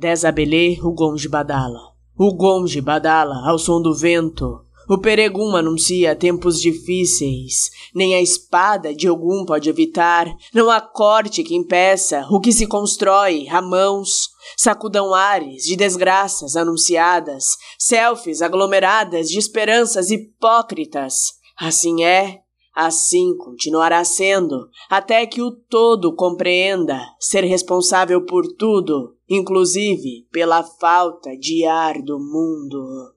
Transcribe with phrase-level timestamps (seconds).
[0.00, 1.78] Desabelê o gonge badala.
[2.16, 4.64] O gonge badala ao som do vento.
[4.88, 7.68] O peregum anuncia tempos difíceis.
[7.94, 10.26] Nem a espada de algum pode evitar.
[10.54, 14.30] Não há corte que impeça o que se constrói a mãos.
[14.56, 17.58] Sacudam ares de desgraças anunciadas.
[17.78, 21.34] Selfies aglomeradas de esperanças hipócritas.
[21.58, 22.40] Assim é,
[22.82, 31.36] Assim continuará sendo, até que o todo compreenda ser responsável por tudo, inclusive pela falta
[31.36, 33.12] de ar do mundo.